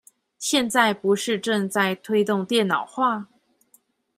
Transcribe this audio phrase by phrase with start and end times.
[0.39, 3.27] 現在不是正在推動電腦化？